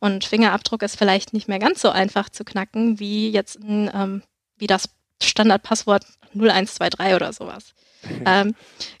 Und 0.00 0.24
Fingerabdruck 0.24 0.82
ist 0.82 0.96
vielleicht 0.96 1.34
nicht 1.34 1.48
mehr 1.48 1.58
ganz 1.58 1.82
so 1.82 1.90
einfach 1.90 2.30
zu 2.30 2.44
knacken 2.44 2.98
wie 2.98 3.30
jetzt 3.30 3.58
ein, 3.60 3.90
ähm, 3.94 4.22
wie 4.60 4.66
das 4.66 4.88
Standardpasswort 5.22 6.04
0123 6.34 7.14
oder 7.14 7.32
sowas. 7.32 7.74
ähm, 8.26 8.54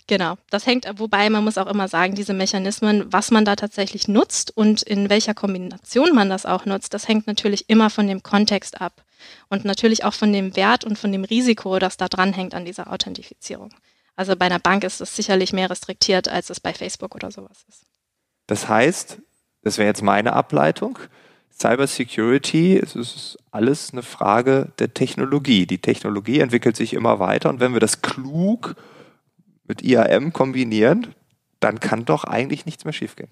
genau, 0.06 0.36
das 0.50 0.66
hängt, 0.66 0.86
wobei 0.96 1.30
man 1.30 1.44
muss 1.44 1.56
auch 1.56 1.66
immer 1.66 1.88
sagen, 1.88 2.14
diese 2.14 2.34
Mechanismen, 2.34 3.10
was 3.10 3.30
man 3.30 3.44
da 3.44 3.56
tatsächlich 3.56 4.08
nutzt 4.08 4.54
und 4.54 4.82
in 4.82 5.08
welcher 5.08 5.32
Kombination 5.32 6.14
man 6.14 6.28
das 6.28 6.44
auch 6.44 6.66
nutzt, 6.66 6.92
das 6.92 7.08
hängt 7.08 7.26
natürlich 7.26 7.70
immer 7.70 7.88
von 7.88 8.06
dem 8.06 8.22
Kontext 8.22 8.80
ab 8.80 9.02
und 9.48 9.64
natürlich 9.64 10.04
auch 10.04 10.12
von 10.12 10.32
dem 10.32 10.54
Wert 10.54 10.84
und 10.84 10.98
von 10.98 11.12
dem 11.12 11.24
Risiko, 11.24 11.78
das 11.78 11.96
da 11.96 12.08
dranhängt 12.08 12.54
an 12.54 12.64
dieser 12.64 12.92
Authentifizierung. 12.92 13.72
Also 14.16 14.36
bei 14.36 14.46
einer 14.46 14.58
Bank 14.58 14.84
ist 14.84 15.00
es 15.00 15.16
sicherlich 15.16 15.52
mehr 15.52 15.70
restriktiert, 15.70 16.28
als 16.28 16.50
es 16.50 16.60
bei 16.60 16.74
Facebook 16.74 17.14
oder 17.14 17.30
sowas 17.30 17.64
ist. 17.68 17.86
Das 18.46 18.68
heißt, 18.68 19.18
das 19.62 19.78
wäre 19.78 19.88
jetzt 19.88 20.02
meine 20.02 20.34
Ableitung, 20.34 20.98
Cybersecurity, 21.60 22.78
es 22.78 22.96
ist 22.96 23.38
alles 23.50 23.92
eine 23.92 24.02
Frage 24.02 24.72
der 24.78 24.94
Technologie. 24.94 25.66
Die 25.66 25.78
Technologie 25.78 26.40
entwickelt 26.40 26.76
sich 26.76 26.94
immer 26.94 27.18
weiter 27.18 27.50
und 27.50 27.60
wenn 27.60 27.72
wir 27.72 27.80
das 27.80 28.00
klug 28.00 28.76
mit 29.64 29.82
IAM 29.82 30.32
kombinieren, 30.32 31.14
dann 31.60 31.78
kann 31.78 32.04
doch 32.04 32.24
eigentlich 32.24 32.64
nichts 32.64 32.84
mehr 32.84 32.94
schiefgehen. 32.94 33.30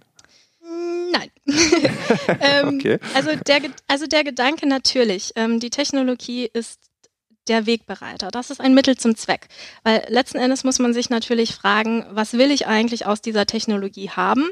Nein. 1.11 1.31
ähm, 2.41 2.77
okay. 2.77 2.99
also, 3.15 3.31
der, 3.47 3.61
also 3.87 4.07
der 4.07 4.25
Gedanke 4.25 4.69
natürlich, 4.69 5.33
ähm, 5.37 5.59
die 5.59 5.71
Technologie 5.71 6.49
ist 6.53 6.81
der 7.49 7.65
Wegbereiter. 7.65 8.29
Das 8.31 8.51
ist 8.51 8.61
ein 8.61 8.75
Mittel 8.75 8.99
zum 8.99 9.17
Zweck. 9.17 9.49
Weil 9.83 10.05
letzten 10.09 10.37
Endes 10.37 10.65
muss 10.65 10.79
man 10.79 10.93
sich 10.93 11.09
natürlich 11.09 11.55
fragen, 11.55 12.05
was 12.11 12.35
will 12.35 12.51
ich 12.51 12.67
eigentlich 12.67 13.07
aus 13.07 13.23
dieser 13.23 13.47
Technologie 13.47 14.11
haben? 14.11 14.51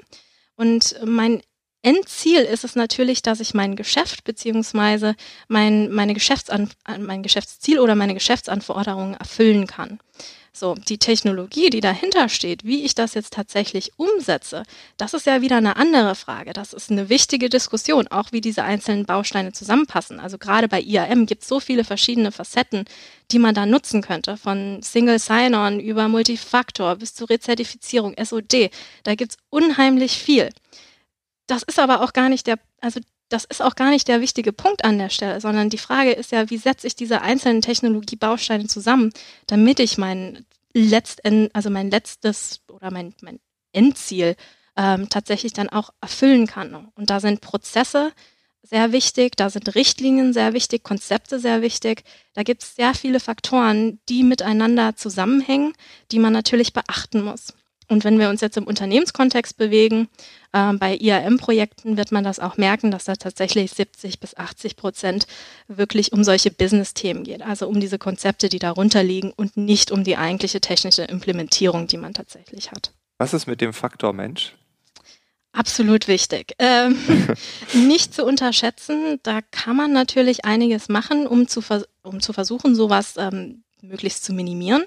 Und 0.56 0.98
mein 1.04 1.42
Endziel 1.86 2.40
ist 2.40 2.64
es 2.64 2.74
natürlich, 2.74 3.22
dass 3.22 3.38
ich 3.38 3.54
mein 3.54 3.76
Geschäft 3.76 4.24
beziehungsweise 4.24 5.14
mein, 5.46 5.88
meine 5.92 6.14
Geschäftsan 6.14 6.68
mein 6.98 7.22
Geschäftsziel 7.22 7.78
oder 7.78 7.94
meine 7.94 8.14
Geschäftsanforderungen 8.14 9.14
erfüllen 9.14 9.68
kann. 9.68 10.00
So, 10.52 10.74
die 10.74 10.98
Technologie, 10.98 11.70
die 11.70 11.80
dahinter 11.80 12.28
steht, 12.28 12.64
wie 12.64 12.84
ich 12.84 12.96
das 12.96 13.14
jetzt 13.14 13.34
tatsächlich 13.34 13.92
umsetze, 13.98 14.64
das 14.96 15.14
ist 15.14 15.26
ja 15.26 15.42
wieder 15.42 15.58
eine 15.58 15.76
andere 15.76 16.16
Frage. 16.16 16.54
Das 16.54 16.72
ist 16.72 16.90
eine 16.90 17.08
wichtige 17.08 17.48
Diskussion, 17.48 18.08
auch 18.08 18.32
wie 18.32 18.40
diese 18.40 18.64
einzelnen 18.64 19.06
Bausteine 19.06 19.52
zusammenpassen. 19.52 20.18
Also 20.18 20.38
gerade 20.38 20.66
bei 20.66 20.80
IAM 20.80 21.26
gibt 21.26 21.42
es 21.42 21.48
so 21.48 21.60
viele 21.60 21.84
verschiedene 21.84 22.32
Facetten, 22.32 22.86
die 23.30 23.38
man 23.38 23.54
da 23.54 23.64
nutzen 23.64 24.02
könnte. 24.02 24.36
Von 24.36 24.82
Single 24.82 25.20
Sign-On 25.20 25.78
über 25.78 26.08
Multifaktor 26.08 26.96
bis 26.96 27.14
zur 27.14 27.30
Rezertifizierung, 27.30 28.16
SOD. 28.20 28.70
Da 29.04 29.14
gibt 29.14 29.32
es 29.32 29.38
unheimlich 29.50 30.18
viel. 30.18 30.48
Das 31.46 31.62
ist 31.62 31.78
aber 31.78 32.02
auch 32.02 32.12
gar 32.12 32.28
nicht 32.28 32.46
der, 32.46 32.58
also 32.80 33.00
das 33.28 33.44
ist 33.44 33.62
auch 33.62 33.74
gar 33.74 33.90
nicht 33.90 34.08
der 34.08 34.20
wichtige 34.20 34.52
Punkt 34.52 34.84
an 34.84 34.98
der 34.98 35.10
Stelle, 35.10 35.40
sondern 35.40 35.70
die 35.70 35.78
Frage 35.78 36.12
ist 36.12 36.32
ja, 36.32 36.48
wie 36.50 36.58
setze 36.58 36.86
ich 36.86 36.96
diese 36.96 37.22
einzelnen 37.22 37.62
Technologiebausteine 37.62 38.66
zusammen, 38.66 39.12
damit 39.46 39.80
ich 39.80 39.98
mein 39.98 40.46
letzten, 40.74 41.48
also 41.52 41.70
mein 41.70 41.90
letztes 41.90 42.60
oder 42.68 42.90
mein, 42.92 43.14
mein 43.22 43.40
Endziel 43.72 44.36
ähm, 44.76 45.08
tatsächlich 45.08 45.52
dann 45.52 45.68
auch 45.68 45.90
erfüllen 46.00 46.46
kann. 46.46 46.88
Und 46.94 47.10
da 47.10 47.20
sind 47.20 47.40
Prozesse 47.40 48.12
sehr 48.62 48.92
wichtig, 48.92 49.36
da 49.36 49.48
sind 49.48 49.74
Richtlinien 49.74 50.32
sehr 50.32 50.52
wichtig, 50.52 50.82
Konzepte 50.82 51.38
sehr 51.38 51.62
wichtig. 51.62 52.02
Da 52.34 52.42
gibt 52.42 52.62
es 52.62 52.74
sehr 52.74 52.94
viele 52.94 53.20
Faktoren, 53.20 54.00
die 54.08 54.22
miteinander 54.22 54.96
zusammenhängen, 54.96 55.72
die 56.10 56.18
man 56.18 56.32
natürlich 56.32 56.72
beachten 56.72 57.22
muss. 57.22 57.54
Und 57.88 58.04
wenn 58.04 58.18
wir 58.18 58.28
uns 58.28 58.40
jetzt 58.40 58.56
im 58.56 58.64
Unternehmenskontext 58.64 59.56
bewegen, 59.56 60.08
äh, 60.52 60.72
bei 60.74 60.96
IAM-Projekten 60.96 61.96
wird 61.96 62.12
man 62.12 62.24
das 62.24 62.40
auch 62.40 62.56
merken, 62.56 62.90
dass 62.90 63.04
da 63.04 63.14
tatsächlich 63.14 63.72
70 63.72 64.20
bis 64.20 64.36
80 64.36 64.76
Prozent 64.76 65.26
wirklich 65.68 66.12
um 66.12 66.24
solche 66.24 66.50
Business-Themen 66.50 67.24
geht, 67.24 67.42
also 67.42 67.68
um 67.68 67.80
diese 67.80 67.98
Konzepte, 67.98 68.48
die 68.48 68.58
darunter 68.58 69.02
liegen 69.02 69.32
und 69.36 69.56
nicht 69.56 69.90
um 69.90 70.04
die 70.04 70.16
eigentliche 70.16 70.60
technische 70.60 71.02
Implementierung, 71.02 71.86
die 71.86 71.98
man 71.98 72.14
tatsächlich 72.14 72.72
hat. 72.72 72.92
Was 73.18 73.34
ist 73.34 73.46
mit 73.46 73.60
dem 73.60 73.72
Faktor 73.72 74.12
Mensch? 74.12 74.54
Absolut 75.52 76.06
wichtig. 76.06 76.54
Ähm, 76.58 76.98
nicht 77.72 78.12
zu 78.12 78.24
unterschätzen, 78.24 79.20
da 79.22 79.40
kann 79.50 79.74
man 79.74 79.92
natürlich 79.92 80.44
einiges 80.44 80.90
machen, 80.90 81.26
um 81.26 81.48
zu, 81.48 81.62
um 82.02 82.20
zu 82.20 82.34
versuchen, 82.34 82.74
sowas 82.74 83.14
ähm, 83.16 83.62
möglichst 83.80 84.24
zu 84.24 84.34
minimieren. 84.34 84.84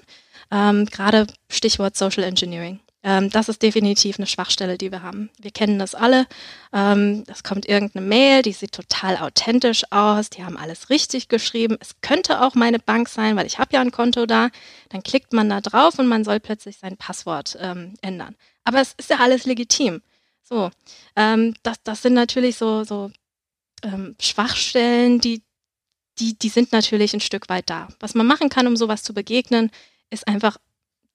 Ähm, 0.52 0.86
Gerade 0.86 1.26
Stichwort 1.48 1.96
Social 1.96 2.22
Engineering. 2.22 2.78
Ähm, 3.02 3.30
das 3.30 3.48
ist 3.48 3.62
definitiv 3.62 4.18
eine 4.18 4.26
Schwachstelle, 4.26 4.76
die 4.76 4.92
wir 4.92 5.02
haben. 5.02 5.30
Wir 5.38 5.50
kennen 5.50 5.78
das 5.78 5.94
alle. 5.94 6.26
Ähm, 6.72 7.24
es 7.28 7.42
kommt 7.42 7.66
irgendeine 7.66 8.04
Mail, 8.04 8.42
die 8.42 8.52
sieht 8.52 8.72
total 8.72 9.16
authentisch 9.16 9.84
aus, 9.90 10.28
die 10.28 10.44
haben 10.44 10.58
alles 10.58 10.90
richtig 10.90 11.28
geschrieben. 11.28 11.78
Es 11.80 12.00
könnte 12.02 12.42
auch 12.42 12.54
meine 12.54 12.78
Bank 12.78 13.08
sein, 13.08 13.36
weil 13.36 13.46
ich 13.46 13.58
habe 13.58 13.72
ja 13.72 13.80
ein 13.80 13.90
Konto 13.90 14.26
da. 14.26 14.50
Dann 14.90 15.02
klickt 15.02 15.32
man 15.32 15.48
da 15.48 15.60
drauf 15.60 15.98
und 15.98 16.08
man 16.08 16.24
soll 16.24 16.40
plötzlich 16.40 16.76
sein 16.76 16.98
Passwort 16.98 17.56
ähm, 17.60 17.94
ändern. 18.02 18.36
Aber 18.64 18.80
es 18.80 18.92
ist 18.98 19.08
ja 19.08 19.18
alles 19.18 19.46
legitim. 19.46 20.02
So, 20.42 20.70
ähm, 21.16 21.54
das, 21.62 21.82
das 21.82 22.02
sind 22.02 22.14
natürlich 22.14 22.56
so, 22.56 22.84
so 22.84 23.10
ähm, 23.82 24.14
Schwachstellen, 24.20 25.20
die, 25.20 25.42
die, 26.18 26.38
die 26.38 26.48
sind 26.50 26.72
natürlich 26.72 27.14
ein 27.14 27.20
Stück 27.20 27.48
weit 27.48 27.70
da. 27.70 27.88
Was 27.98 28.14
man 28.14 28.26
machen 28.26 28.50
kann, 28.50 28.66
um 28.66 28.76
sowas 28.76 29.02
zu 29.02 29.14
begegnen, 29.14 29.70
ist 30.10 30.28
einfach 30.28 30.58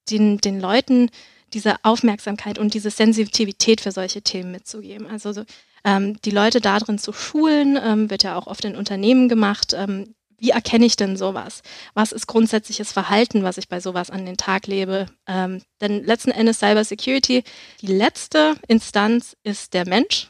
den, 0.10 0.40
den 0.40 0.60
Leuten 0.60 1.12
diese 1.56 1.78
Aufmerksamkeit 1.84 2.60
und 2.60 2.74
diese 2.76 2.92
Sensitivität 2.92 3.82
für 3.82 3.92
solche 3.92 4.22
Themen 4.22 4.52
mitzugeben. 4.52 5.08
Also 5.08 5.34
so, 5.34 5.44
ähm, 5.84 6.22
die 6.24 6.32
Leute 6.32 6.62
darin 6.62 7.00
zu 7.00 7.14
schulen, 7.14 7.80
ähm, 7.82 8.10
wird 8.10 8.24
ja 8.24 8.36
auch 8.36 8.46
oft 8.46 8.66
in 8.66 8.76
Unternehmen 8.76 9.30
gemacht. 9.30 9.74
Ähm, 9.74 10.14
wie 10.38 10.50
erkenne 10.50 10.86
ich 10.86 10.98
denn 10.98 11.16
sowas? 11.16 11.62
Was 11.94 12.12
ist 12.12 12.28
grundsätzliches 12.28 12.92
Verhalten, 12.92 13.44
was 13.44 13.58
ich 13.58 13.70
bei 13.70 13.80
sowas 13.80 14.10
an 14.10 14.26
den 14.26 14.36
Tag 14.36 14.68
lebe? 14.68 15.08
Ähm, 15.28 15.62
denn 15.80 16.04
letzten 16.04 16.32
Endes 16.32 16.60
Cyber 16.60 16.84
Security, 16.84 17.44
die 17.82 17.88
letzte 17.88 18.56
Instanz 18.68 19.38
ist 19.44 19.74
der 19.74 19.88
Mensch. 19.88 20.30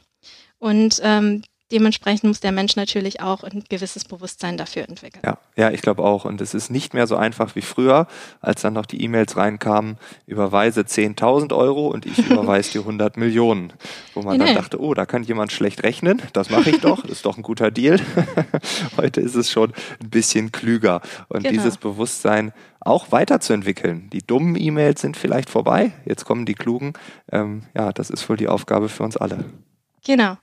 Und 0.59 1.01
ähm, 1.03 1.43
dementsprechend 1.71 2.25
muss 2.25 2.39
der 2.39 2.51
Mensch 2.51 2.75
natürlich 2.75 3.21
auch 3.21 3.43
ein 3.43 3.63
gewisses 3.69 4.05
Bewusstsein 4.05 4.57
dafür 4.57 4.87
entwickeln. 4.87 5.21
Ja, 5.25 5.37
ja 5.55 5.71
ich 5.71 5.81
glaube 5.81 6.03
auch. 6.03 6.25
Und 6.25 6.41
es 6.41 6.53
ist 6.53 6.69
nicht 6.69 6.93
mehr 6.93 7.07
so 7.07 7.15
einfach 7.15 7.55
wie 7.55 7.61
früher, 7.61 8.07
als 8.41 8.61
dann 8.61 8.73
noch 8.73 8.85
die 8.85 9.01
E-Mails 9.03 9.35
reinkamen, 9.35 9.97
überweise 10.27 10.81
10.000 10.81 11.55
Euro 11.55 11.87
und 11.87 12.05
ich 12.05 12.17
überweise 12.29 12.73
dir 12.73 12.81
100 12.81 13.17
Millionen. 13.17 13.73
Wo 14.13 14.21
man 14.21 14.37
nee, 14.37 14.45
dann 14.45 14.55
dachte, 14.55 14.79
oh, 14.79 14.93
da 14.93 15.05
kann 15.05 15.23
jemand 15.23 15.51
schlecht 15.51 15.83
rechnen, 15.83 16.21
das 16.33 16.49
mache 16.49 16.69
ich 16.69 16.81
doch, 16.81 17.01
das 17.01 17.11
ist 17.17 17.25
doch 17.25 17.37
ein 17.37 17.43
guter 17.43 17.71
Deal. 17.71 17.99
Heute 18.97 19.21
ist 19.21 19.35
es 19.35 19.51
schon 19.51 19.73
ein 20.01 20.09
bisschen 20.09 20.51
klüger. 20.51 21.01
Und 21.29 21.43
genau. 21.43 21.51
dieses 21.51 21.77
Bewusstsein 21.77 22.53
auch 22.79 23.11
weiterzuentwickeln. 23.11 24.09
Die 24.11 24.25
dummen 24.25 24.55
E-Mails 24.55 25.01
sind 25.01 25.17
vielleicht 25.17 25.49
vorbei, 25.49 25.91
jetzt 26.05 26.25
kommen 26.25 26.45
die 26.45 26.53
klugen. 26.53 26.93
Ähm, 27.31 27.63
ja, 27.75 27.91
das 27.91 28.11
ist 28.11 28.29
wohl 28.29 28.37
die 28.37 28.47
Aufgabe 28.47 28.89
für 28.89 29.03
uns 29.03 29.17
alle. 29.17 29.45
Genau. 30.05 30.37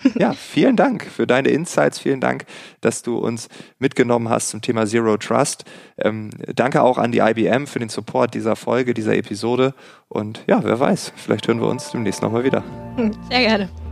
Ja, 0.18 0.32
vielen 0.32 0.76
Dank 0.76 1.04
für 1.04 1.26
deine 1.26 1.48
Insights. 1.48 1.98
Vielen 1.98 2.20
Dank, 2.20 2.44
dass 2.80 3.02
du 3.02 3.18
uns 3.18 3.48
mitgenommen 3.78 4.28
hast 4.28 4.50
zum 4.50 4.60
Thema 4.60 4.86
Zero 4.86 5.16
Trust. 5.16 5.64
Ähm, 5.98 6.30
danke 6.54 6.82
auch 6.82 6.98
an 6.98 7.12
die 7.12 7.18
IBM 7.18 7.66
für 7.66 7.78
den 7.78 7.88
Support 7.88 8.34
dieser 8.34 8.56
Folge, 8.56 8.94
dieser 8.94 9.16
Episode. 9.16 9.74
Und 10.08 10.42
ja, 10.46 10.62
wer 10.62 10.78
weiß, 10.78 11.12
vielleicht 11.16 11.48
hören 11.48 11.60
wir 11.60 11.68
uns 11.68 11.90
demnächst 11.90 12.22
nochmal 12.22 12.44
wieder. 12.44 12.64
Sehr 13.28 13.40
gerne. 13.40 13.87